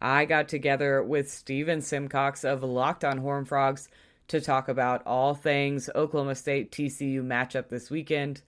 [0.00, 3.88] I got together with Steven Simcox of Locked on Horn Frogs
[4.28, 8.42] to talk about all things Oklahoma State TCU matchup this weekend.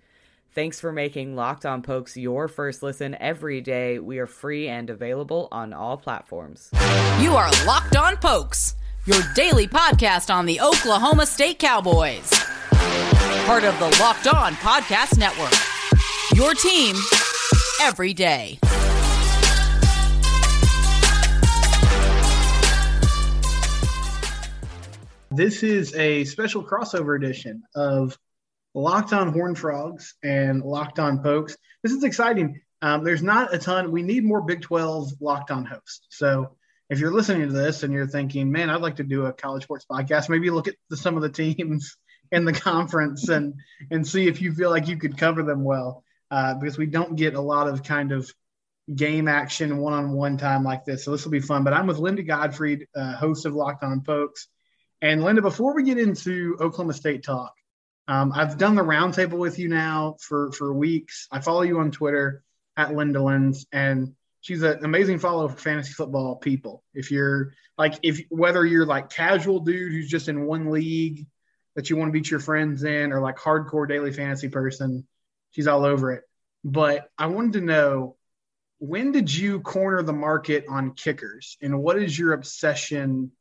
[0.55, 3.99] Thanks for making Locked on Pokes your first listen every day.
[3.99, 6.71] We are free and available on all platforms.
[7.21, 8.75] You are Locked on Pokes,
[9.07, 12.31] your daily podcast on the Oklahoma State Cowboys.
[13.47, 15.53] Part of the Locked On Podcast Network.
[16.35, 16.97] Your team
[17.81, 18.59] every day.
[25.39, 28.19] This is a special crossover edition of
[28.75, 31.57] Locked on Horn Frogs and Locked on Pokes.
[31.81, 32.61] This is exciting.
[32.83, 33.93] Um, there's not a ton.
[33.93, 36.01] We need more Big 12 Locked on hosts.
[36.11, 36.57] So
[36.91, 39.63] if you're listening to this and you're thinking, man, I'd like to do a college
[39.63, 41.97] sports podcast, maybe look at the, some of the teams
[42.33, 43.55] in the conference and
[43.93, 46.03] and see if you feel like you could cover them well.
[46.33, 48.29] Uh, because we don't get a lot of kind of
[48.93, 51.05] game action one-on-one time like this.
[51.05, 51.63] So this will be fun.
[51.63, 54.49] But I'm with Linda Godfrey, uh, host of Locked On Pokes.
[55.01, 57.55] And Linda, before we get into Oklahoma State talk,
[58.09, 61.29] um, I've done the roundtable with you now for for weeks.
[61.31, 62.43] I follow you on Twitter
[62.77, 66.83] at Linda Lens, and she's an amazing follow for fantasy football people.
[66.95, 71.27] If you're like, if whether you're like casual dude who's just in one league
[71.77, 75.07] that you want to beat your friends in, or like hardcore daily fantasy person,
[75.51, 76.25] she's all over it.
[76.65, 78.17] But I wanted to know
[78.79, 83.33] when did you corner the market on kickers, and what is your obsession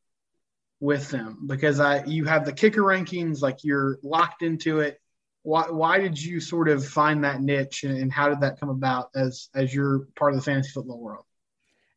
[0.79, 1.45] with them?
[1.47, 4.99] Because I you have the kicker rankings, like you're locked into it.
[5.43, 9.09] Why, why did you sort of find that niche, and, how did that come about
[9.15, 11.23] as as you're part of the fantasy football world?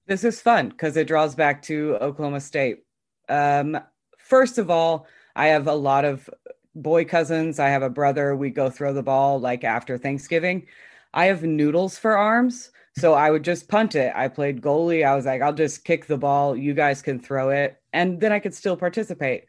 [0.06, 2.84] This is fun because it draws back to Oklahoma State.
[3.28, 3.78] Um,
[4.18, 6.28] first of all, I have a lot of
[6.74, 7.58] boy cousins.
[7.58, 8.36] I have a brother.
[8.36, 10.66] We go throw the ball like after Thanksgiving.
[11.12, 12.70] I have noodles for arms.
[12.96, 14.12] So I would just punt it.
[14.14, 15.06] I played goalie.
[15.06, 16.56] I was like, I'll just kick the ball.
[16.56, 17.79] You guys can throw it.
[17.92, 19.44] And then I could still participate.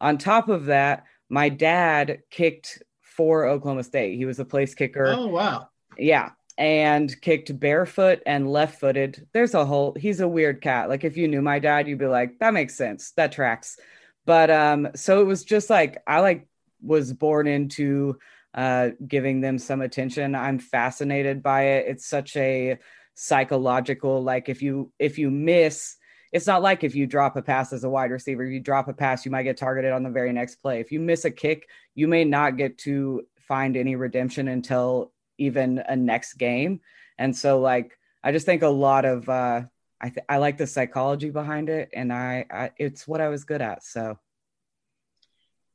[0.00, 4.16] On top of that, my dad kicked for Oklahoma State.
[4.16, 5.14] He was a place kicker.
[5.16, 5.68] Oh, wow.
[5.98, 6.30] Yeah.
[6.56, 9.26] And kicked barefoot and left footed.
[9.32, 10.88] There's a whole, he's a weird cat.
[10.88, 13.12] Like if you knew my dad, you'd be like, that makes sense.
[13.12, 13.78] That tracks.
[14.26, 16.46] But um, so it was just like, I like
[16.82, 18.18] was born into
[18.54, 20.34] uh, giving them some attention.
[20.34, 21.86] I'm fascinated by it.
[21.88, 22.78] It's such a
[23.14, 25.96] psychological like if you if you miss
[26.32, 28.92] it's not like if you drop a pass as a wide receiver you drop a
[28.92, 31.68] pass you might get targeted on the very next play if you miss a kick
[31.94, 36.80] you may not get to find any redemption until even a next game
[37.18, 39.62] and so like i just think a lot of uh
[40.00, 43.44] i th- i like the psychology behind it and I, I it's what i was
[43.44, 44.18] good at so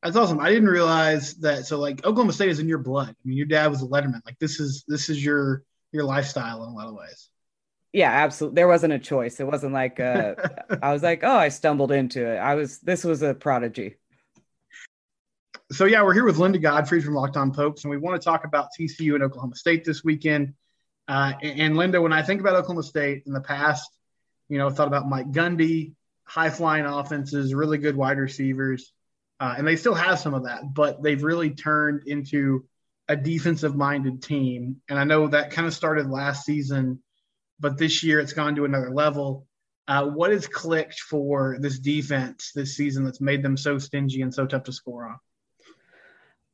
[0.05, 0.39] that's awesome.
[0.39, 1.65] I didn't realize that.
[1.65, 3.09] So like Oklahoma State is in your blood.
[3.09, 4.21] I mean, your dad was a Letterman.
[4.23, 7.29] Like this is this is your your lifestyle in a lot of ways.
[7.95, 8.55] Yeah, absolutely.
[8.55, 9.39] There wasn't a choice.
[9.39, 10.35] It wasn't like uh,
[10.83, 12.35] I was like, oh, I stumbled into it.
[12.35, 12.79] I was.
[12.79, 13.95] This was a prodigy.
[15.71, 18.25] So yeah, we're here with Linda Godfrey from Locked On Pokes, and we want to
[18.25, 20.55] talk about TCU and Oklahoma State this weekend.
[21.07, 23.89] Uh, and, and Linda, when I think about Oklahoma State in the past,
[24.49, 25.93] you know, thought about Mike Gundy,
[26.25, 28.91] high flying offenses, really good wide receivers.
[29.39, 32.65] Uh, and they still have some of that, but they've really turned into
[33.07, 34.81] a defensive minded team.
[34.89, 37.01] And I know that kind of started last season,
[37.59, 39.47] but this year it's gone to another level.
[39.87, 44.33] Uh, what has clicked for this defense this season that's made them so stingy and
[44.33, 45.17] so tough to score on?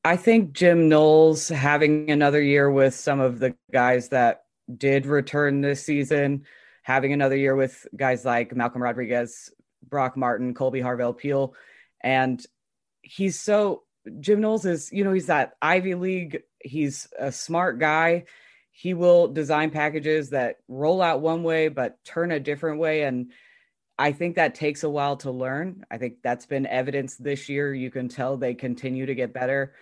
[0.04, 4.44] I think Jim Knowles having another year with some of the guys that
[4.76, 6.46] did return this season,
[6.84, 9.52] having another year with guys like Malcolm Rodriguez,
[9.88, 11.54] Brock Martin, Kolby Harvell-Peel,
[12.02, 12.44] and
[13.02, 13.84] he's so
[14.20, 16.42] Jim Knowles is, you know, he's that Ivy League.
[16.60, 18.26] He's a smart guy.
[18.82, 23.04] He will design packages that roll out one way but turn a different way.
[23.04, 23.32] And
[24.00, 25.86] I think that takes a while to learn.
[25.92, 27.76] I think that's been evidence this year.
[27.76, 29.76] You can tell they continue to get better.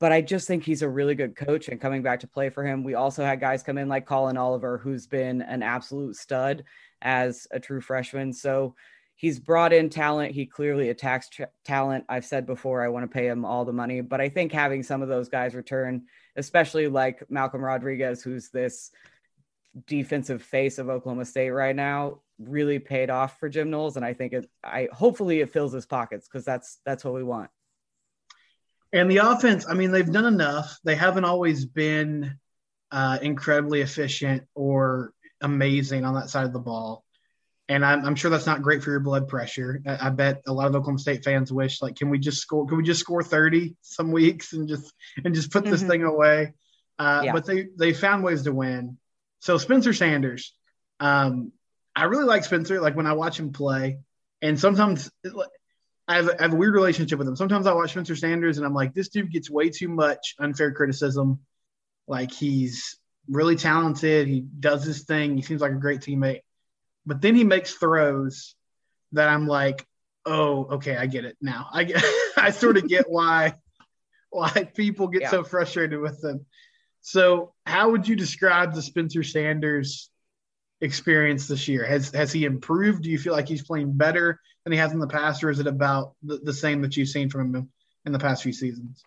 [0.00, 2.64] But I just think he's a really good coach and coming back to play for
[2.64, 2.84] him.
[2.84, 6.64] We also had guys come in like Collin Oliver, who's been an absolute stud
[7.02, 8.32] as a true freshman.
[8.32, 8.76] So
[9.14, 10.32] he's brought in talent.
[10.32, 12.06] He clearly attacks t- talent.
[12.08, 14.82] I've said before, I want to pay him all the money, but I think having
[14.82, 18.90] some of those guys return, especially like Malcolm Rodriguez, who's this
[19.86, 23.96] defensive face of Oklahoma State right now, really paid off for Jim Knowles.
[23.96, 27.22] And I think it, I hopefully it fills his pockets because that's that's what we
[27.22, 27.50] want.
[28.92, 30.78] And the offense, I mean, they've done enough.
[30.84, 32.38] They haven't always been
[32.90, 37.04] uh, incredibly efficient or amazing on that side of the ball
[37.68, 39.82] and I'm, I'm, sure that's not great for your blood pressure.
[39.86, 42.66] I, I, bet a lot of Oklahoma State fans wish, like, can we just score?
[42.66, 44.92] Can we just score 30 some weeks and just
[45.24, 45.90] and just put this mm-hmm.
[45.90, 46.54] thing away?
[46.98, 47.32] Uh, yeah.
[47.32, 48.98] But they they found ways to win.
[49.40, 50.54] So Spencer Sanders,
[51.00, 51.52] um,
[51.94, 52.80] I really like Spencer.
[52.80, 53.98] Like when I watch him play,
[54.42, 55.10] and sometimes
[56.08, 57.36] I have, I have a weird relationship with him.
[57.36, 60.72] Sometimes I watch Spencer Sanders and I'm like, this dude gets way too much unfair
[60.72, 61.40] criticism.
[62.06, 62.96] Like he's
[63.28, 64.28] really talented.
[64.28, 65.36] He does his thing.
[65.36, 66.40] He seems like a great teammate.
[67.06, 68.54] But then he makes throws
[69.12, 69.86] that I'm like,
[70.24, 71.68] oh, okay, I get it now.
[71.72, 72.04] I get,
[72.36, 73.54] I sort of get why
[74.30, 75.30] why people get yeah.
[75.30, 76.44] so frustrated with them.
[77.00, 80.10] So, how would you describe the Spencer Sanders
[80.80, 81.86] experience this year?
[81.86, 83.04] Has has he improved?
[83.04, 85.60] Do you feel like he's playing better than he has in the past, or is
[85.60, 87.70] it about the, the same that you've seen from him
[88.04, 89.02] in the past few seasons?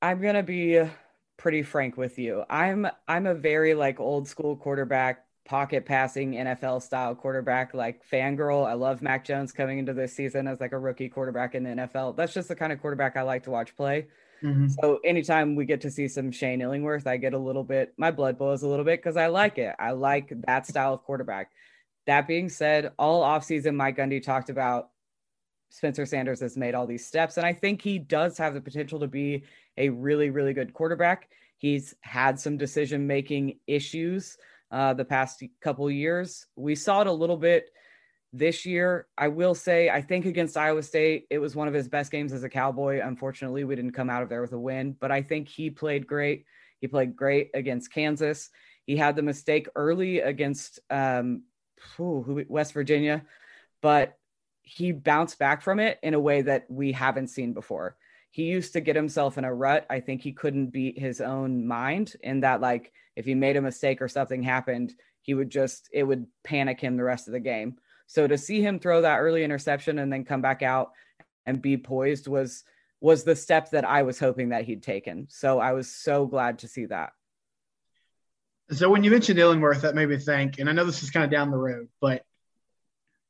[0.00, 0.88] I'm gonna be
[1.36, 2.44] pretty frank with you.
[2.48, 8.66] I'm I'm a very like old school quarterback, pocket passing NFL style quarterback, like fangirl.
[8.66, 11.70] I love Mac Jones coming into this season as like a rookie quarterback in the
[11.70, 12.16] NFL.
[12.16, 14.08] That's just the kind of quarterback I like to watch play.
[14.42, 14.68] Mm-hmm.
[14.68, 18.10] So anytime we get to see some Shane Illingworth, I get a little bit my
[18.10, 19.74] blood boils a little bit because I like it.
[19.78, 21.50] I like that style of quarterback.
[22.06, 24.90] That being said, all offseason Mike Gundy talked about
[25.70, 27.36] Spencer Sanders has made all these steps.
[27.36, 29.44] And I think he does have the potential to be
[29.76, 31.28] a really, really good quarterback.
[31.58, 34.36] He's had some decision making issues
[34.70, 36.46] uh, the past couple years.
[36.56, 37.70] We saw it a little bit
[38.32, 39.06] this year.
[39.16, 42.32] I will say, I think against Iowa State, it was one of his best games
[42.32, 43.00] as a Cowboy.
[43.02, 46.06] Unfortunately, we didn't come out of there with a win, but I think he played
[46.06, 46.44] great.
[46.80, 48.50] He played great against Kansas.
[48.84, 51.44] He had the mistake early against um,
[51.98, 53.24] West Virginia,
[53.80, 54.18] but
[54.62, 57.96] he bounced back from it in a way that we haven't seen before.
[58.30, 59.86] He used to get himself in a rut.
[59.88, 63.62] I think he couldn't beat his own mind in that, like, if he made a
[63.62, 67.40] mistake or something happened, he would just, it would panic him the rest of the
[67.40, 67.76] game.
[68.06, 70.92] So to see him throw that early interception and then come back out
[71.44, 72.62] and be poised was,
[73.00, 75.26] was the step that I was hoping that he'd taken.
[75.28, 77.12] So I was so glad to see that.
[78.70, 81.24] So when you mentioned Illingworth, that made me think, and I know this is kind
[81.24, 82.24] of down the road, but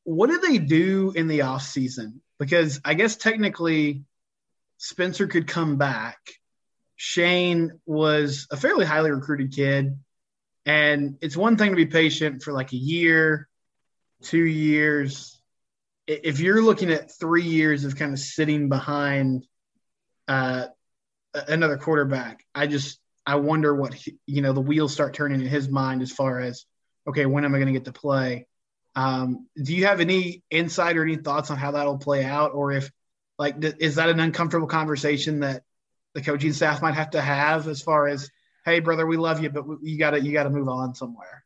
[0.04, 2.22] what did they do in the off season?
[2.38, 4.04] Because I guess technically
[4.78, 6.18] Spencer could come back.
[6.96, 9.98] Shane was a fairly highly recruited kid.
[10.64, 13.48] And it's one thing to be patient for like a year,
[14.22, 15.40] two years.
[16.06, 19.46] If you're looking at three years of kind of sitting behind
[20.26, 20.66] uh,
[21.46, 25.46] another quarterback, I just I wonder what he, you know the wheels start turning in
[25.46, 26.64] his mind as far as
[27.08, 28.46] okay, when am I going to get to play?
[28.94, 32.72] Um, do you have any insight or any thoughts on how that'll play out, or
[32.72, 32.90] if
[33.38, 35.62] like is that an uncomfortable conversation that
[36.16, 38.30] the coaching staff might have to have as far as
[38.64, 41.44] hey brother we love you but you gotta you gotta move on somewhere.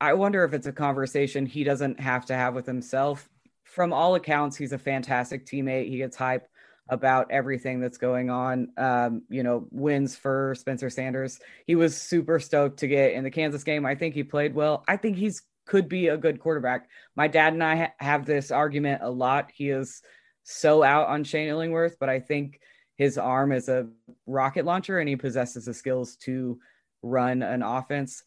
[0.00, 3.28] I wonder if it's a conversation he doesn't have to have with himself.
[3.64, 5.90] From all accounts he's a fantastic teammate.
[5.90, 6.48] He gets hype
[6.88, 8.72] about everything that's going on.
[8.78, 11.38] Um, you know wins for spencer sanders.
[11.66, 13.84] He was super stoked to get in the kansas game.
[13.84, 14.84] I think he played well.
[14.88, 16.88] I think he's could be a good quarterback.
[17.14, 19.50] My dad and I ha- have this argument a lot.
[19.54, 20.00] He is
[20.44, 22.60] so out on Shane Illingworth, but I think
[22.96, 23.88] his arm is a
[24.26, 26.58] rocket launcher and he possesses the skills to
[27.02, 28.22] run an offense.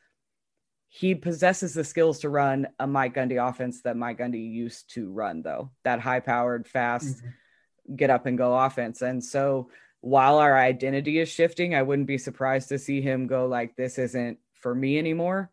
[0.90, 5.12] He possesses the skills to run a Mike Gundy offense that Mike Gundy used to
[5.12, 7.96] run, though that high powered, fast, mm-hmm.
[7.96, 9.02] get up and go offense.
[9.02, 9.70] And so
[10.02, 13.98] while our identity is shifting, I wouldn't be surprised to see him go like, this
[13.98, 15.52] isn't for me anymore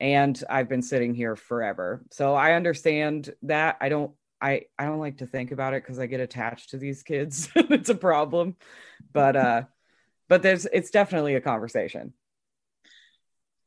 [0.00, 2.02] and I've been sitting here forever.
[2.10, 3.76] So I understand that.
[3.80, 6.78] I don't I I don't like to think about it cuz I get attached to
[6.78, 7.48] these kids.
[7.54, 8.56] it's a problem.
[9.12, 9.62] But uh
[10.28, 12.12] but there's it's definitely a conversation.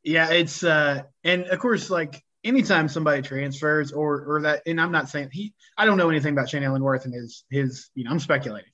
[0.04, 4.92] Yeah, it's uh and of course like anytime somebody transfers or or that and I'm
[4.92, 8.12] not saying he I don't know anything about Shane Illingworth and his his you know
[8.12, 8.72] I'm speculating.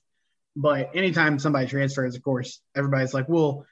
[0.56, 3.64] But anytime somebody transfers, of course, everybody's like, well,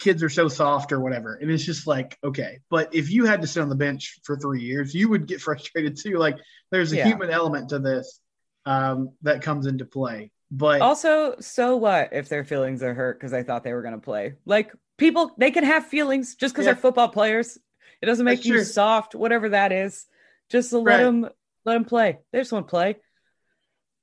[0.00, 1.34] kids are so soft or whatever.
[1.34, 2.60] And it's just like, okay.
[2.70, 5.40] But if you had to sit on the bench for three years, you would get
[5.42, 6.18] frustrated too.
[6.18, 6.36] Like
[6.70, 7.06] there's a yeah.
[7.06, 8.20] human element to this
[8.64, 10.30] um, that comes into play.
[10.50, 13.94] But also, so what if their feelings are hurt because they thought they were going
[13.94, 14.34] to play?
[14.44, 16.72] Like people, they can have feelings just because yeah.
[16.72, 17.58] they're football players.
[18.00, 18.64] It doesn't make That's you true.
[18.64, 20.06] soft, whatever that is.
[20.50, 20.96] Just let right.
[20.98, 21.28] them
[21.64, 22.18] let them play.
[22.32, 22.96] They just want to play.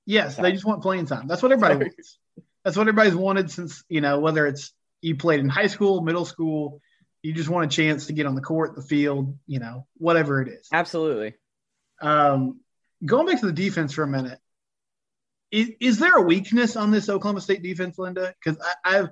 [0.06, 1.28] Yes, they just want playing time.
[1.28, 2.20] That's what everybody wants.
[2.66, 6.26] That's what everybody's wanted since you know whether it's you played in high school, middle
[6.26, 6.82] school.
[7.22, 10.42] You just want a chance to get on the court, the field, you know, whatever
[10.42, 10.68] it is.
[10.72, 11.36] Absolutely.
[12.02, 12.60] Um,
[13.06, 14.40] going back to the defense for a minute,
[15.52, 18.34] is, is there a weakness on this Oklahoma State defense, Linda?
[18.44, 19.10] Because I've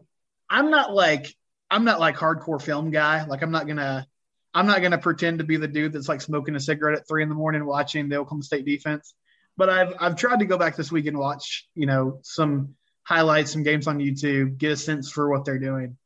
[0.49, 1.33] I'm not like
[1.69, 3.25] I'm not like hardcore film guy.
[3.25, 4.07] Like I'm not gonna
[4.53, 7.23] I'm not gonna pretend to be the dude that's like smoking a cigarette at three
[7.23, 9.13] in the morning watching the Oklahoma State defense.
[9.55, 13.51] But I've I've tried to go back this week and watch you know some highlights,
[13.51, 15.97] some games on YouTube, get a sense for what they're doing.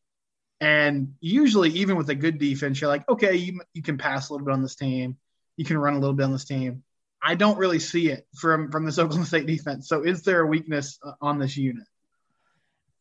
[0.62, 4.34] And usually, even with a good defense, you're like, okay, you, you can pass a
[4.34, 5.18] little bit on this team,
[5.58, 6.84] you can run a little bit on this team.
[7.22, 9.90] I don't really see it from from this Oklahoma State defense.
[9.90, 11.86] So, is there a weakness uh, on this unit?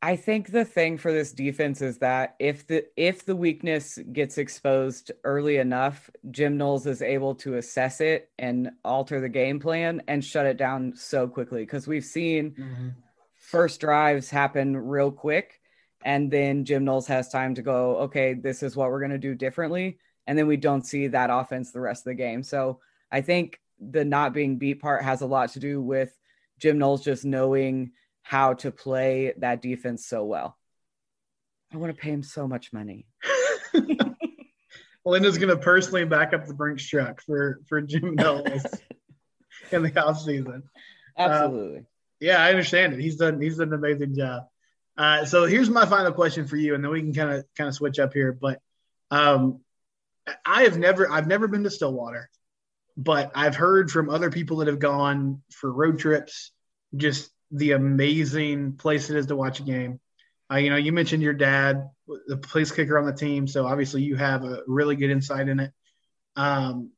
[0.05, 4.37] I think the thing for this defense is that if the if the weakness gets
[4.37, 10.03] exposed early enough, Jim Knowles is able to assess it and alter the game plan
[10.07, 12.89] and shut it down so quickly because we've seen mm-hmm.
[13.55, 15.61] First drives happen real quick
[16.05, 19.19] and then Jim Knowles has time to go, okay, this is what we're going to
[19.19, 22.43] do differently and then we don't see that offense the rest of the game.
[22.43, 22.81] So,
[23.13, 26.17] I think the not being beat part has a lot to do with
[26.59, 27.93] Jim Knowles just knowing
[28.23, 30.57] how to play that defense so well.
[31.73, 33.07] I want to pay him so much money.
[35.05, 38.65] Linda's going to personally back up the Brinks truck for for Jim Knowles
[39.71, 40.63] in the off season.
[41.17, 41.79] Absolutely.
[41.79, 41.87] Um,
[42.25, 43.01] yeah, I understand it.
[43.01, 44.45] He's done he's done an amazing job.
[44.97, 47.69] Uh, so here's my final question for you, and then we can kind of kind
[47.69, 48.33] of switch up here.
[48.33, 48.61] But
[49.11, 49.61] um,
[50.47, 52.31] I have never I've never been to Stillwater,
[52.97, 56.51] but I've heard from other people that have gone for road trips
[56.97, 60.01] just the amazing place it is to watch a game.
[60.51, 61.91] Uh, you know, you mentioned your dad,
[62.27, 65.61] the place kicker on the team, so obviously you have a really good insight in
[65.61, 65.73] it.
[66.37, 66.91] Um,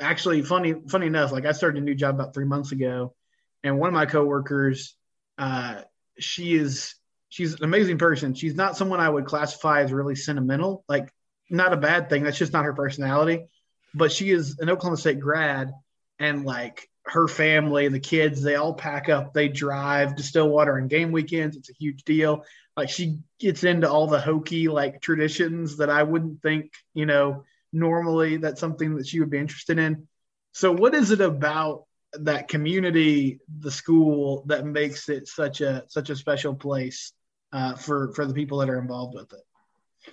[0.00, 3.14] actually, funny, funny enough, like I started a new job about three months ago,
[3.62, 4.94] and one of my coworkers,
[5.38, 5.82] uh,
[6.18, 6.94] she is
[7.28, 8.34] she's an amazing person.
[8.34, 11.12] She's not someone I would classify as really sentimental, like
[11.48, 12.22] not a bad thing.
[12.22, 13.46] That's just not her personality.
[13.94, 15.72] But she is an Oklahoma State grad,
[16.18, 20.88] and like her family, the kids, they all pack up, they drive to Stillwater on
[20.88, 21.56] game weekends.
[21.56, 22.44] It's a huge deal.
[22.76, 27.44] Like she gets into all the hokey like traditions that I wouldn't think, you know,
[27.72, 30.06] normally that's something that she would be interested in.
[30.52, 36.10] So what is it about that community, the school that makes it such a such
[36.10, 37.12] a special place
[37.52, 40.12] uh, for for the people that are involved with it?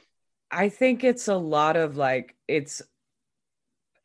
[0.49, 2.81] I think it's a lot of like it's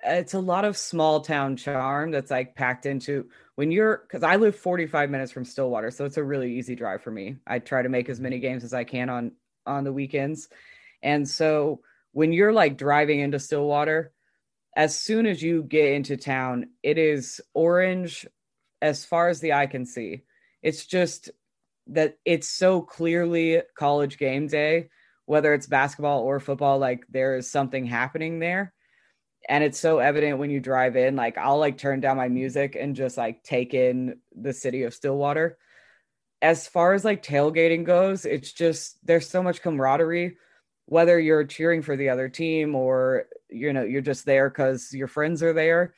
[0.04, 4.36] it's a lot of small town charm that's like packed into when you're because I
[4.36, 7.36] live 45 minutes from Stillwater, so it's a really easy drive for me.
[7.46, 9.32] I try to make as many games as I can on
[9.66, 10.48] on the weekends.
[11.02, 11.80] And so
[12.12, 14.12] when you're like driving into Stillwater,
[14.76, 18.26] as soon as you get into town, it is orange
[18.80, 20.22] as far as the eye can see.
[20.62, 21.30] It's just
[21.88, 24.88] that it's so clearly college game day,
[25.26, 28.72] whether it's basketball or football, like there is something happening there
[29.48, 32.76] and it's so evident when you drive in like i'll like turn down my music
[32.78, 35.58] and just like take in the city of stillwater
[36.40, 40.36] as far as like tailgating goes it's just there's so much camaraderie
[40.86, 45.08] whether you're cheering for the other team or you know you're just there because your
[45.08, 45.94] friends are there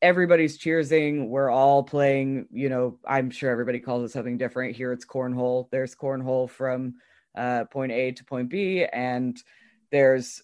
[0.00, 4.92] everybody's cheersing we're all playing you know i'm sure everybody calls it something different here
[4.92, 6.94] it's cornhole there's cornhole from
[7.36, 9.42] uh, point a to point b and
[9.90, 10.42] there's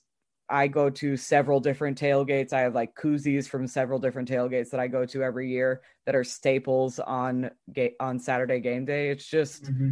[0.50, 2.52] I go to several different tailgates.
[2.52, 6.14] I have like koozies from several different tailgates that I go to every year that
[6.14, 9.10] are staples on ga- on Saturday game day.
[9.10, 9.90] It's just mm-hmm.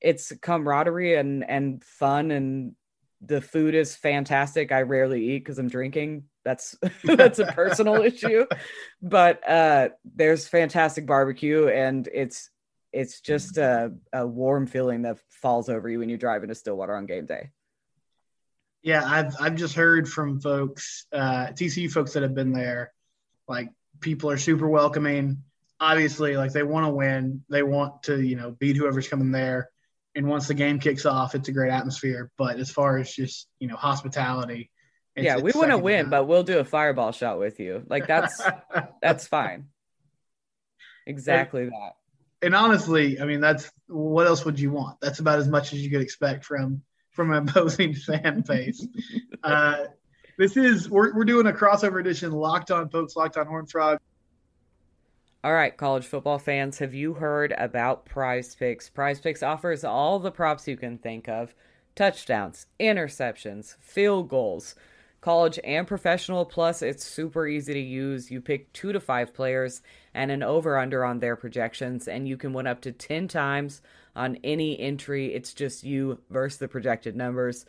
[0.00, 2.76] it's camaraderie and and fun and
[3.24, 4.72] the food is fantastic.
[4.72, 6.24] I rarely eat because I'm drinking.
[6.44, 8.46] That's that's a personal issue,
[9.00, 12.50] but uh, there's fantastic barbecue and it's
[12.92, 16.94] it's just a, a warm feeling that falls over you when you drive into Stillwater
[16.94, 17.50] on game day.
[18.82, 22.92] Yeah, I've I've just heard from folks, uh, TCU folks that have been there,
[23.48, 25.42] like people are super welcoming.
[25.78, 29.70] Obviously, like they want to win, they want to you know beat whoever's coming there,
[30.14, 32.30] and once the game kicks off, it's a great atmosphere.
[32.36, 34.70] But as far as just you know hospitality,
[35.16, 37.84] yeah, we want to win, but we'll do a fireball shot with you.
[37.88, 38.40] Like that's
[39.02, 39.66] that's fine.
[41.06, 41.92] Exactly and, that.
[42.42, 45.00] And honestly, I mean, that's what else would you want?
[45.00, 48.86] That's about as much as you could expect from from an opposing fan base.
[49.42, 49.84] uh,
[50.38, 53.98] this is we're, we're doing a crossover edition, Locked On Pokes, Locked On Horn Frog.
[55.44, 58.94] All right, college football fans, have you heard about PrizePicks?
[58.94, 61.52] Prize Picks offers all the props you can think of
[61.96, 64.76] touchdowns, interceptions, field goals,
[65.20, 66.44] college and professional.
[66.44, 68.30] Plus, it's super easy to use.
[68.30, 69.82] You pick two to five players
[70.14, 73.82] and an over under on their projections, and you can win up to 10 times
[74.14, 75.34] on any entry.
[75.34, 77.66] It's just you versus the projected numbers.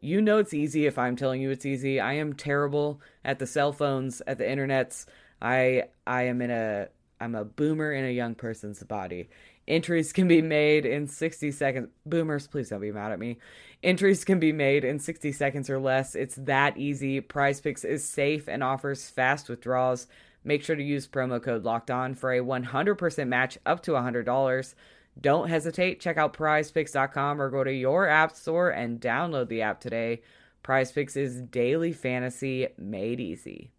[0.00, 2.00] You know it's easy if I'm telling you it's easy.
[2.00, 5.06] I am terrible at the cell phones, at the internets.
[5.40, 6.88] I I am in a
[7.24, 9.30] I'm a boomer in a young person's body.
[9.66, 11.88] Entries can be made in 60 seconds.
[12.04, 13.38] Boomers, please don't be mad at me.
[13.82, 16.14] Entries can be made in 60 seconds or less.
[16.14, 17.22] It's that easy.
[17.22, 20.06] PrizePicks is safe and offers fast withdrawals.
[20.44, 24.74] Make sure to use promo code locked on for a 100% match up to $100.
[25.18, 26.00] Don't hesitate.
[26.00, 30.20] Check out prizepicks.com or go to your app store and download the app today.
[30.62, 33.70] PrizePicks is daily fantasy made easy.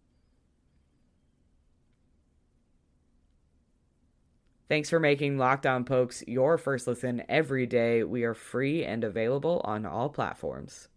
[4.68, 8.02] Thanks for making Locked On Pokes your first listen every day.
[8.02, 10.88] We are free and available on all platforms.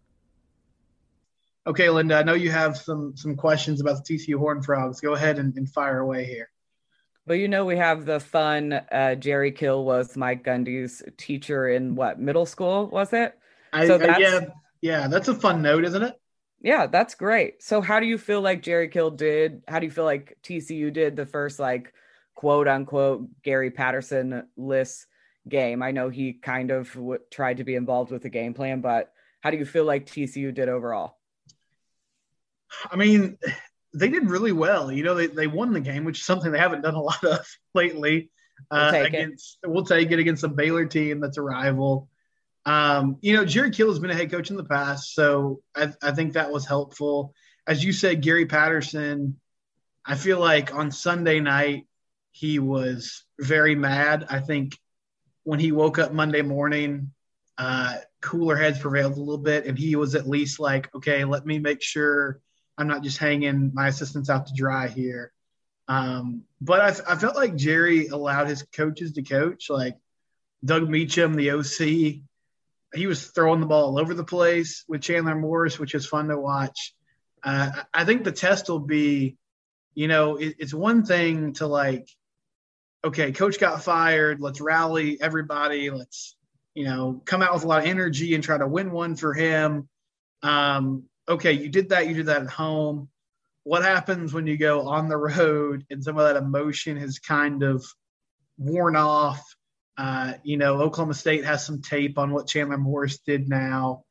[1.66, 5.00] Okay, Linda, I know you have some some questions about the TCU Horn Frogs.
[5.00, 6.50] Go ahead and, and fire away here.
[7.26, 11.94] Well, you know, we have the fun uh, Jerry Kill was Mike Gundy's teacher in
[11.94, 13.38] what middle school was it?
[13.72, 14.40] I, so that's, yeah,
[14.80, 16.14] yeah, that's a fun note, isn't it?
[16.60, 17.62] Yeah, that's great.
[17.62, 19.62] So, how do you feel like Jerry Kill did?
[19.68, 21.94] How do you feel like TCU did the first like
[22.40, 25.06] quote unquote Gary Patterson list
[25.46, 25.82] game?
[25.82, 29.12] I know he kind of w- tried to be involved with the game plan, but
[29.42, 31.18] how do you feel like TCU did overall?
[32.90, 33.36] I mean,
[33.92, 34.90] they did really well.
[34.90, 37.22] You know, they, they won the game, which is something they haven't done a lot
[37.22, 38.30] of lately.
[38.70, 39.68] Uh, we'll against it.
[39.68, 42.08] we'll take it against a Baylor team that's a rival.
[42.64, 45.92] Um, you know, Jerry Kill has been a head coach in the past, so I,
[46.02, 47.34] I think that was helpful.
[47.66, 49.38] As you said, Gary Patterson,
[50.06, 51.86] I feel like on Sunday night
[52.32, 54.26] he was very mad.
[54.30, 54.78] I think
[55.44, 57.12] when he woke up Monday morning,
[57.58, 61.44] uh, cooler heads prevailed a little bit, and he was at least like, okay, let
[61.44, 62.40] me make sure
[62.78, 65.32] I'm not just hanging my assistants out to dry here.
[65.88, 69.96] Um, but I, I, felt like Jerry allowed his coaches to coach, like
[70.64, 72.22] Doug Meacham, the OC.
[72.94, 76.28] He was throwing the ball all over the place with Chandler Morris, which is fun
[76.28, 76.94] to watch.
[77.42, 79.36] Uh, I think the test will be,
[79.94, 82.08] you know, it, it's one thing to like,
[83.04, 84.40] okay, coach got fired.
[84.40, 85.90] Let's rally everybody.
[85.90, 86.36] Let's,
[86.74, 89.32] you know, come out with a lot of energy and try to win one for
[89.32, 89.88] him.
[90.42, 93.08] Um, okay, you did that, you did that at home.
[93.64, 97.62] What happens when you go on the road and some of that emotion has kind
[97.62, 97.84] of
[98.58, 99.42] worn off?
[99.98, 104.04] Uh, you know, Oklahoma State has some tape on what Chandler Morris did now.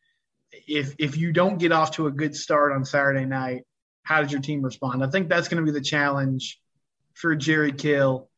[0.67, 3.63] If if you don't get off to a good start on Saturday night,
[4.03, 5.03] how does your team respond?
[5.03, 6.59] I think that's going to be the challenge
[7.15, 8.28] for Jerry Kill.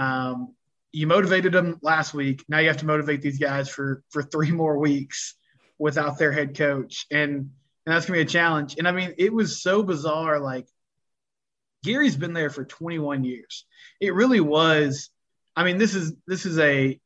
[0.00, 0.54] Um,
[0.92, 2.44] you motivated them last week.
[2.48, 5.34] Now you have to motivate these guys for for three more weeks
[5.78, 7.06] without their head coach.
[7.10, 7.50] And
[7.86, 8.76] and that's gonna be a challenge.
[8.78, 10.40] And I mean, it was so bizarre.
[10.40, 10.66] Like
[11.84, 13.66] Gary's been there for 21 years.
[14.00, 15.10] It really was.
[15.54, 16.98] I mean, this is this is a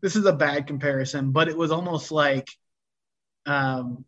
[0.00, 2.48] this is a bad comparison, but it was almost like
[3.46, 4.04] um,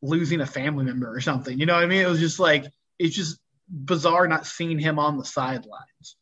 [0.00, 1.58] losing a family member or something.
[1.58, 2.00] You know what I mean?
[2.00, 2.64] It was just like
[2.98, 6.16] it's just bizarre not seeing him on the sidelines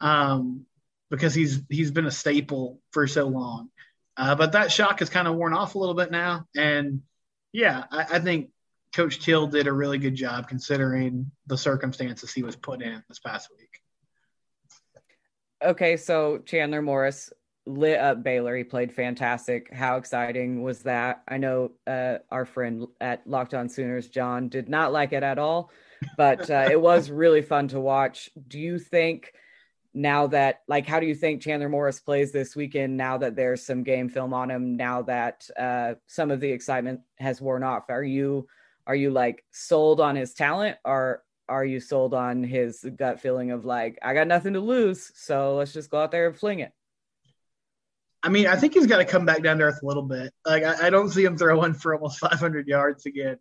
[0.00, 0.66] um,
[1.10, 3.70] because he's he's been a staple for so long.
[4.16, 7.02] Uh, but that shock has kind of worn off a little bit now, and
[7.52, 8.50] yeah, I, I think
[8.92, 13.18] Coach Kill did a really good job considering the circumstances he was put in this
[13.18, 13.80] past week.
[15.62, 17.30] Okay, so Chandler Morris
[17.66, 18.56] lit up Baylor.
[18.56, 19.72] He played fantastic.
[19.72, 21.22] How exciting was that?
[21.28, 25.38] I know uh, our friend at Locked On Sooners, John, did not like it at
[25.38, 25.70] all,
[26.16, 28.30] but uh, it was really fun to watch.
[28.46, 29.32] Do you think
[29.94, 33.64] now that, like, how do you think Chandler Morris plays this weekend now that there's
[33.64, 37.84] some game film on him, now that uh, some of the excitement has worn off?
[37.88, 38.46] Are you
[38.86, 43.50] are you like sold on his talent or are you sold on his gut feeling
[43.50, 46.60] of like I got nothing to lose, so let's just go out there and fling
[46.60, 46.72] it?
[48.22, 50.32] I mean, I think he's got to come back down to earth a little bit.
[50.44, 53.38] Like I, I don't see him throwing for almost 500 yards again.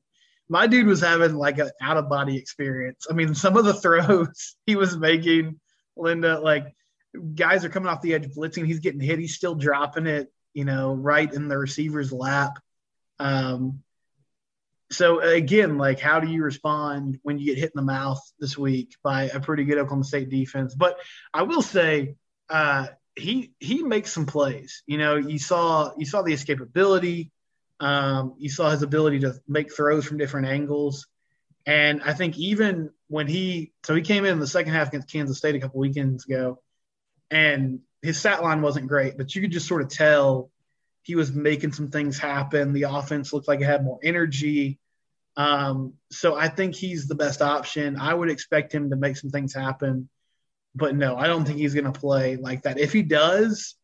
[0.49, 3.07] My dude was having like an out of body experience.
[3.09, 5.59] I mean, some of the throws he was making,
[5.99, 6.73] Linda, like
[7.35, 8.65] guys are coming off the edge blitzing.
[8.65, 9.19] He's getting hit.
[9.19, 12.59] He's still dropping it, you know, right in the receiver's lap.
[13.19, 13.83] Um,
[14.89, 18.57] so again, like how do you respond when you get hit in the mouth this
[18.57, 20.75] week by a pretty good Oklahoma State defense?
[20.75, 20.97] But
[21.33, 22.15] I will say
[22.49, 24.83] uh, he he makes some plays.
[24.85, 27.31] You know, you saw you saw the escapability,
[27.79, 31.07] um, you saw his ability to make throws from different angles,
[31.67, 35.11] and I think even when he so he came in, in the second half against
[35.11, 36.61] Kansas State a couple weekends ago,
[37.29, 40.49] and his stat line wasn't great, but you could just sort of tell
[41.03, 42.71] he was making some things happen.
[42.71, 44.79] The offense looked like it had more energy.
[45.35, 47.99] Um, so I think he's the best option.
[47.99, 50.09] I would expect him to make some things happen,
[50.73, 52.79] but no, I don't think he's going to play like that.
[52.79, 53.75] If he does,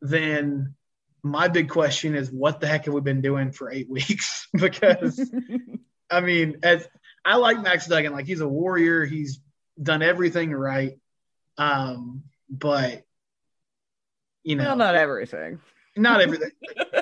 [0.00, 0.74] then
[1.22, 4.48] my big question is what the heck have we been doing for eight weeks?
[4.54, 5.20] because
[6.10, 6.88] I mean, as
[7.28, 9.40] I like Max Duggan, like he's a warrior, he's
[9.80, 10.98] done everything right.
[11.56, 13.04] Um, but
[14.42, 15.60] you know, well, not everything
[15.98, 16.50] not everything.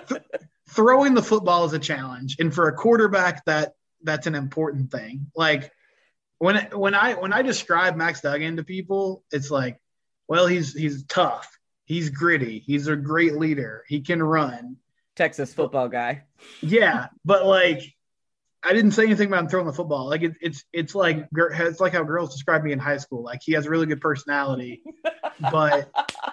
[0.08, 0.22] Th-
[0.70, 5.30] throwing the football is a challenge, and for a quarterback, that that's an important thing.
[5.36, 5.70] Like
[6.38, 9.78] when when I when I describe Max Duggan to people, it's like,
[10.28, 11.50] well, he's he's tough.
[11.84, 12.58] He's gritty.
[12.58, 13.84] He's a great leader.
[13.86, 14.76] He can run.
[15.14, 16.24] Texas football guy.
[16.60, 17.82] Yeah, but like
[18.66, 20.09] I didn't say anything about him throwing the football.
[20.09, 23.22] Like it, it's it's like it's like how girls describe me in high school.
[23.22, 24.83] Like he has a really good personality,
[25.40, 25.88] but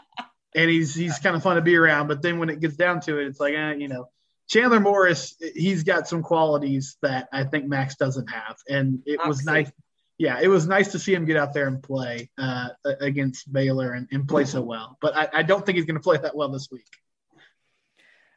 [0.56, 2.08] and he's he's kind of fun to be around.
[2.08, 4.10] But then when it gets down to it, it's like eh, you know,
[4.50, 5.36] Chandler Morris.
[5.54, 9.72] He's got some qualities that I think Max doesn't have, and it was nice.
[10.18, 12.70] Yeah, it was nice to see him get out there and play uh,
[13.00, 14.98] against Baylor and, and play so well.
[15.02, 16.88] But I, I don't think he's going to play that well this week.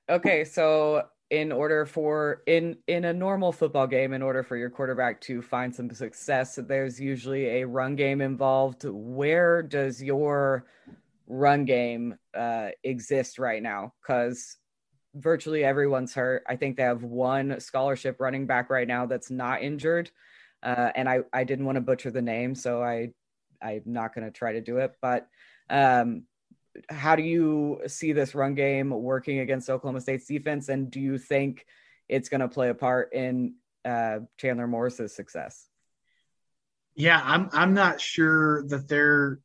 [0.09, 4.71] Okay, so in order for in in a normal football game in order for your
[4.71, 8.85] quarterback to find some success there's usually a run game involved.
[8.85, 10.67] Where does your
[11.27, 13.93] run game uh, exist right now?
[14.01, 14.57] Because
[15.15, 16.45] virtually everyone's hurt.
[16.49, 20.11] I think they have one scholarship running back right now that's not injured
[20.63, 23.09] uh, and i i didn't want to butcher the name so i
[23.63, 25.29] i'm not going to try to do it but
[25.71, 26.25] um
[26.89, 31.19] how do you see this run game working against Oklahoma State's defense, and do you
[31.19, 31.67] think
[32.09, 35.69] it's going to play a part in uh, Chandler Morris's success?
[36.95, 37.51] Yeah, I'm.
[37.53, 39.41] I'm not sure that they're.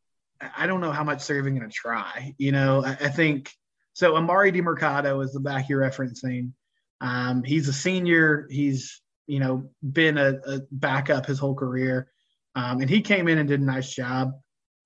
[0.58, 2.34] I don't know how much they're even going to try.
[2.38, 3.54] You know, I, I, think
[3.94, 4.14] so.
[4.14, 6.54] Emari Demercado is the back you're referencing.
[7.02, 8.48] Um, he's a senior.
[8.50, 12.10] He's you know been a, a backup his whole career,
[12.56, 14.32] um, and he came in and did a nice job.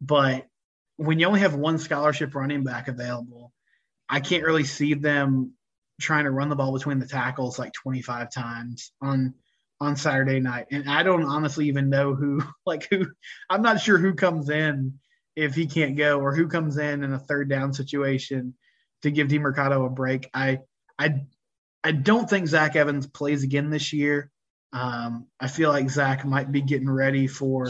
[0.02, 0.48] But
[0.98, 3.52] when you only have one scholarship running back available,
[4.10, 5.54] I can't really see them
[6.00, 9.34] trying to run the ball between the tackles like 25 times on
[9.82, 10.68] on Saturday night.
[10.72, 13.08] And I don't honestly even know who like who
[13.50, 15.00] I'm not sure who comes in
[15.36, 18.56] if he can't go or who comes in in a third down situation
[19.02, 20.30] to give Demercado a break.
[20.34, 20.60] I
[20.98, 21.26] I
[21.84, 24.32] I don't think Zach Evans plays again this year.
[24.74, 27.66] Um, I feel like Zach might be getting ready for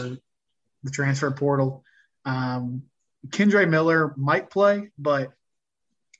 [0.82, 1.84] the transfer portal.
[2.24, 2.82] Um,
[3.30, 5.32] Kendre Miller might play, but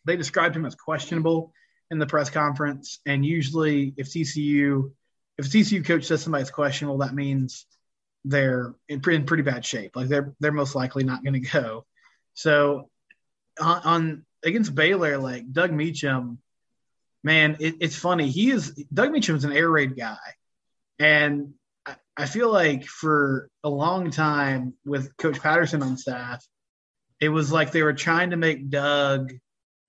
[0.05, 1.53] they described him as questionable
[1.90, 3.01] in the press conference.
[3.07, 4.92] And usually, if TCU
[5.38, 7.66] if a TCU coach says somebody's questionable, that means
[8.25, 9.95] they're in pretty, in pretty bad shape.
[9.95, 11.85] Like they're they're most likely not going to go.
[12.35, 12.90] So
[13.61, 16.38] on, on, against Baylor, like Doug Meacham,
[17.23, 18.31] man, it, it's funny.
[18.31, 20.19] He is Doug Meacham's an air raid guy,
[20.99, 26.45] and I, I feel like for a long time with Coach Patterson on staff,
[27.21, 29.33] it was like they were trying to make Doug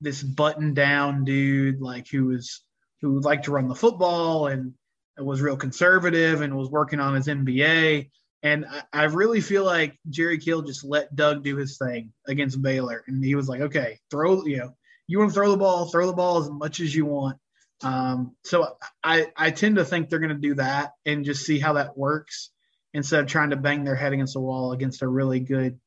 [0.01, 2.61] this button down dude, like who was
[3.01, 4.73] who liked to run the football and
[5.17, 8.09] was real conservative and was working on his MBA.
[8.43, 12.61] And I, I really feel like Jerry Kill just let Doug do his thing against
[12.61, 14.75] Baylor, and he was like, "Okay, throw you know,
[15.07, 17.37] you want to throw the ball, throw the ball as much as you want."
[17.83, 21.59] Um, so I I tend to think they're going to do that and just see
[21.59, 22.51] how that works
[22.93, 25.79] instead of trying to bang their head against the wall against a really good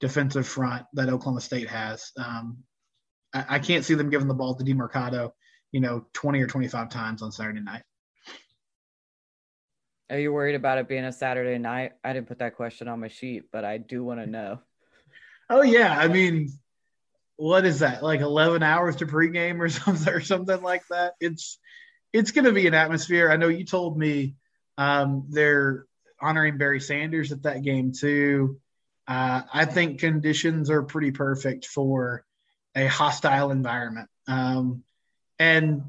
[0.00, 2.12] defensive front that Oklahoma State has.
[2.16, 2.58] Um,
[3.34, 5.32] I, I, can't see them giving the ball to Demercado,
[5.72, 7.82] you know, 20 or 25 times on Saturday night.
[10.10, 11.92] Are you worried about it being a Saturday night?
[12.02, 14.60] I didn't put that question on my sheet, but I do want to know.
[15.48, 16.50] Oh yeah, I mean,
[17.36, 18.02] what is that?
[18.02, 21.14] Like 11 hours to pregame or something or something like that?
[21.20, 21.58] It's
[22.12, 23.30] it's going to be an atmosphere.
[23.30, 24.34] I know you told me
[24.76, 25.86] um, they're
[26.20, 28.60] honoring Barry Sanders at that game too.
[29.10, 32.24] Uh, I think conditions are pretty perfect for
[32.76, 34.08] a hostile environment.
[34.28, 34.84] Um,
[35.36, 35.82] and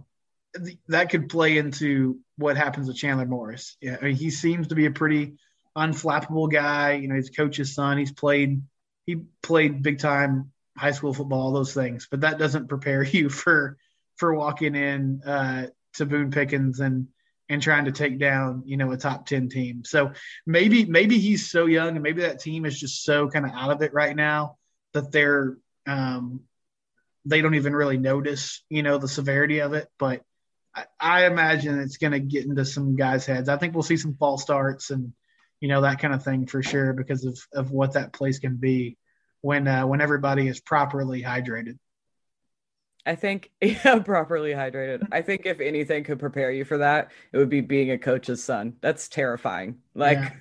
[0.56, 3.78] th- that could play into what happens with Chandler Morris.
[3.80, 5.34] Yeah, I mean, he seems to be a pretty
[5.78, 6.94] unflappable guy.
[6.94, 8.00] You know, he's coach's son.
[8.00, 8.64] He's played
[9.06, 12.08] he played big time high school football, all those things.
[12.10, 13.78] But that doesn't prepare you for
[14.16, 17.08] for walking in uh, to Boone Pickens and
[17.52, 19.84] and trying to take down, you know, a top 10 team.
[19.84, 20.14] So
[20.48, 23.72] maybe, maybe he's so young and maybe that team is just so kind of out
[23.72, 24.56] of it right now
[24.94, 26.44] that they're, um,
[27.26, 29.90] they don't even really notice, you know, the severity of it.
[30.00, 30.22] But
[30.74, 33.50] I, I imagine it's going to get into some guys' heads.
[33.50, 35.12] I think we'll see some false starts and,
[35.60, 38.56] you know, that kind of thing for sure because of, of what that place can
[38.56, 38.98] be
[39.42, 41.78] when, uh, when everybody is properly hydrated.
[43.06, 45.08] I think yeah, properly hydrated.
[45.12, 48.44] I think if anything could prepare you for that, it would be being a coach's
[48.44, 48.76] son.
[48.82, 49.80] That's terrifying.
[49.96, 50.32] Like yeah.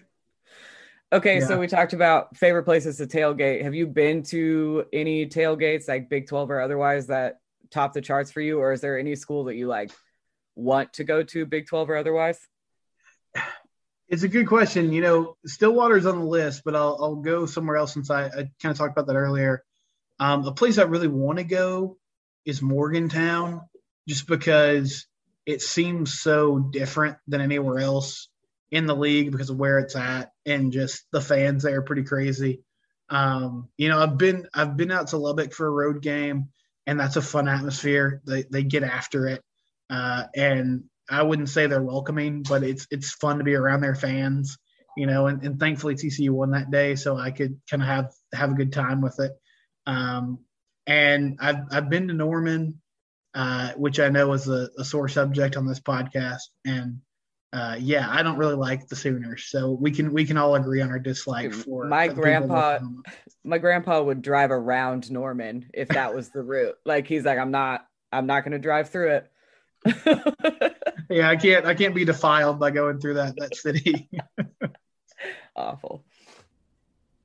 [1.13, 1.47] Okay, yeah.
[1.47, 3.63] so we talked about favorite places to tailgate.
[3.63, 8.31] Have you been to any tailgates like Big 12 or otherwise that top the charts
[8.31, 9.91] for you or is there any school that you like
[10.55, 12.39] want to go to Big 12 or otherwise?
[14.09, 14.93] It's a good question.
[14.93, 18.51] You know, Stillwater's on the list, but I'll, I'll go somewhere else since I, I
[18.61, 19.65] kind of talked about that earlier.
[20.19, 21.97] Um, the place I really want to go
[22.45, 23.63] is Morgantown,
[24.09, 25.07] just because
[25.47, 28.29] it seems so different than anywhere else
[28.71, 32.05] in the league because of where it's at and just the fans there are pretty
[32.05, 32.63] crazy.
[33.09, 36.51] Um, you know, I've been I've been out to Lubbock for a road game,
[36.87, 38.23] and that's a fun atmosphere.
[38.25, 39.43] They they get after it,
[39.91, 43.97] uh, and I wouldn't say they're welcoming, but it's it's fun to be around their
[43.97, 44.57] fans.
[44.97, 48.13] You know, and, and thankfully TCU won that day, so I could kind of have
[48.33, 49.33] have a good time with it.
[49.87, 50.41] Um,
[50.91, 52.81] and I've I've been to Norman,
[53.33, 57.01] uh, which I know is a, a sore subject on this podcast, and
[57.53, 60.81] uh, yeah, I don't really like the Sooners, so we can we can all agree
[60.81, 62.81] on our dislike for my grandpa.
[63.43, 66.77] My grandpa would drive around Norman if that was the route.
[66.85, 69.31] Like he's like, I'm not, I'm not going to drive through it.
[71.09, 74.11] yeah, I can't, I can't be defiled by going through that that city.
[75.57, 76.05] Awful.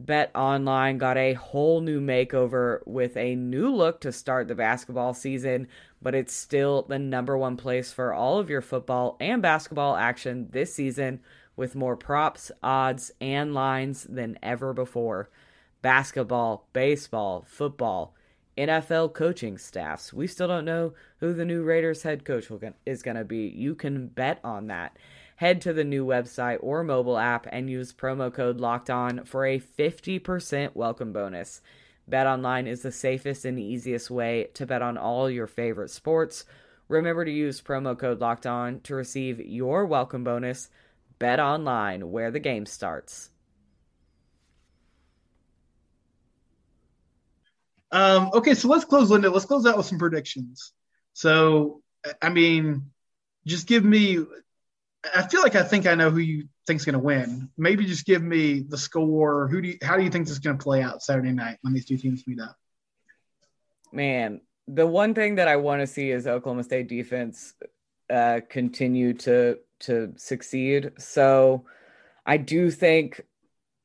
[0.03, 5.67] BetOnline got a whole new makeover with a new look to start the basketball season,
[6.01, 10.49] but it's still the number one place for all of your football and basketball action
[10.51, 11.21] this season
[11.55, 15.29] with more props, odds, and lines than ever before.
[15.81, 18.13] Basketball, baseball, football,
[18.58, 20.12] NFL coaching staffs.
[20.13, 22.49] We still don't know who the new Raiders head coach
[22.86, 23.47] is going to be.
[23.47, 24.97] You can bet on that
[25.36, 29.45] head to the new website or mobile app and use promo code locked on for
[29.45, 31.62] a 50% welcome bonus.
[32.10, 36.45] BetOnline is the safest and easiest way to bet on all your favorite sports.
[36.88, 40.69] Remember to use promo code locked on to receive your welcome bonus.
[41.19, 43.30] BetOnline where the game starts.
[47.91, 49.30] Um, okay, so let's close, Linda.
[49.30, 50.74] Let's close out with some predictions.
[51.13, 51.82] So,
[52.21, 52.91] I mean,
[53.45, 54.26] just give me
[55.13, 57.49] I feel like I think I know who you think's going to win.
[57.57, 59.47] Maybe just give me the score.
[59.47, 61.57] Who do you, how do you think this is going to play out Saturday night
[61.61, 62.57] when these two teams meet up?
[63.91, 67.53] Man, the one thing that I want to see is Oklahoma State defense
[68.09, 70.91] uh, continue to to succeed.
[70.97, 71.65] So
[72.25, 73.21] I do think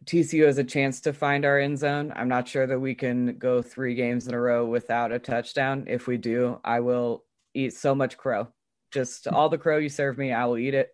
[0.04, 2.12] TCU has a chance to find our end zone.
[2.14, 5.84] I'm not sure that we can go three games in a row without a touchdown.
[5.88, 8.48] If we do, I will eat so much crow.
[8.92, 10.90] Just all the crow you serve me, I will eat it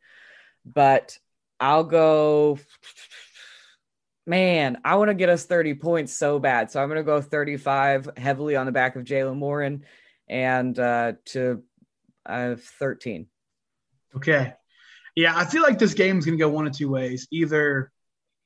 [0.67, 1.19] but
[1.61, 2.59] I'll go.
[4.27, 6.73] Man, I want to get us 30 points so bad.
[6.73, 9.85] So I'm going to go 35 heavily on the back of Jaylen Warren
[10.29, 11.63] and uh, to
[12.29, 13.29] uh, 13.
[14.17, 14.53] Okay.
[15.15, 17.29] Yeah, I feel like this game is going to go one of two ways.
[17.31, 17.93] Either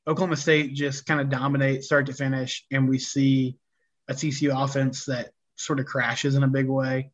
[0.07, 3.57] Oklahoma State just kind of dominate start to finish, and we see
[4.09, 7.11] a TCU offense that sort of crashes in a big way,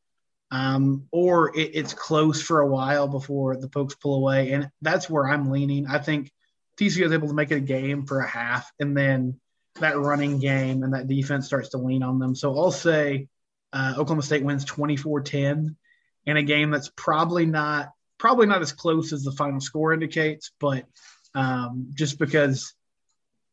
[0.51, 4.53] um, or it, it's close for a while before the Pokes pull away.
[4.53, 5.87] And that's where I'm leaning.
[5.87, 6.31] I think
[6.79, 9.41] TCU is able to make it a game for a half, and then
[9.81, 12.35] that running game and that defense starts to lean on them.
[12.35, 13.29] So I'll say
[13.73, 15.77] uh, Oklahoma State wins 24-10
[16.25, 20.51] in a game that's probably not probably not as close as the final score indicates,
[20.59, 20.87] but
[21.35, 22.75] um, just because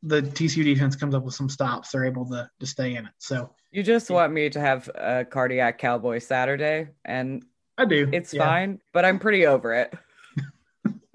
[0.03, 3.13] the TCU defense comes up with some stops, they're able to to stay in it.
[3.17, 7.43] So you just want me to have a cardiac cowboy Saturday, and
[7.75, 8.07] I do.
[8.13, 8.45] It's yeah.
[8.45, 9.93] fine, but I'm pretty over it.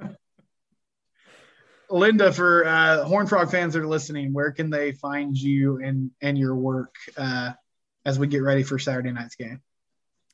[1.90, 6.11] Linda, for uh, Horn Frog fans that are listening, where can they find you and
[6.21, 7.53] and your work uh,
[8.05, 9.62] as we get ready for Saturday night's game?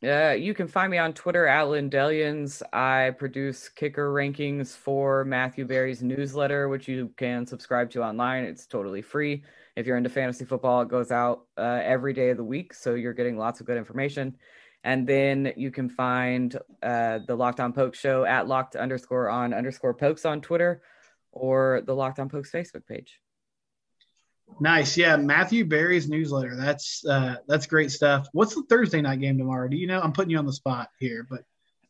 [0.00, 2.62] Yeah, you can find me on Twitter at Lindellians.
[2.72, 8.44] I produce kicker rankings for Matthew Berry's newsletter, which you can subscribe to online.
[8.44, 9.44] It's totally free.
[9.76, 12.94] If you're into fantasy football, it goes out uh, every day of the week, so
[12.94, 14.36] you're getting lots of good information.
[14.84, 19.54] And then you can find uh, the Locked On Pokes show at locked underscore on
[19.54, 20.82] underscore pokes on Twitter
[21.32, 23.18] or the Locked On Pokes Facebook page.
[24.60, 25.16] Nice, yeah.
[25.16, 26.54] Matthew Berry's newsletter.
[26.54, 28.28] That's uh, that's great stuff.
[28.32, 29.68] What's the Thursday night game tomorrow?
[29.68, 30.00] Do you know?
[30.00, 31.44] I'm putting you on the spot here, but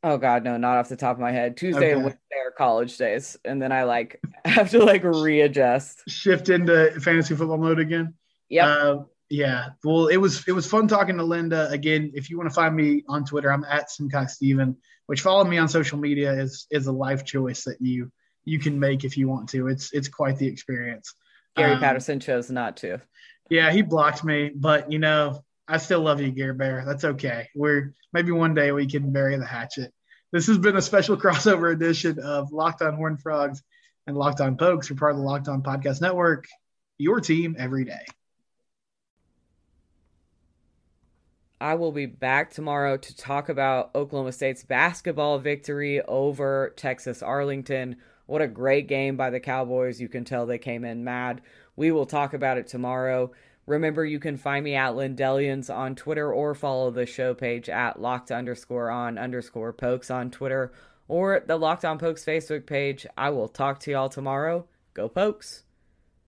[0.04, 1.56] Oh God, no, not off the top of my head.
[1.56, 1.92] Tuesday okay.
[1.92, 6.02] and Wednesday are college days, and then I like have to like readjust.
[6.06, 8.12] Shift into fantasy football mode again.
[8.50, 8.66] Yeah.
[8.66, 9.70] Uh, yeah.
[9.82, 11.70] Well, it was it was fun talking to Linda.
[11.70, 15.42] Again, if you want to find me on Twitter, I'm at Simcox Steven, which follow
[15.42, 18.12] me on social media is is a life choice that you
[18.44, 19.68] you can make if you want to.
[19.68, 21.14] It's it's quite the experience.
[21.56, 23.00] Gary um, Patterson chose not to.
[23.48, 26.84] Yeah, he blocked me, but you know, I still love you, Gear Bear.
[26.86, 27.48] That's okay.
[27.54, 29.92] We're maybe one day we can bury the hatchet.
[30.30, 33.62] This has been a special crossover edition of Locked On Horn Frogs
[34.06, 34.90] and Locked On Pokes.
[34.90, 36.46] We're part of the Locked On Podcast Network.
[36.98, 38.04] Your team every day.
[41.60, 47.96] I will be back tomorrow to talk about Oklahoma State's basketball victory over Texas Arlington.
[48.26, 49.98] What a great game by the Cowboys.
[50.00, 51.40] You can tell they came in mad.
[51.74, 53.32] We will talk about it tomorrow.
[53.66, 58.00] Remember, you can find me at Lindellians on Twitter or follow the show page at
[58.00, 60.72] locked underscore on underscore pokes on Twitter
[61.08, 63.06] or the Locked On Pokes Facebook page.
[63.16, 64.66] I will talk to y'all tomorrow.
[64.94, 65.63] Go Pokes!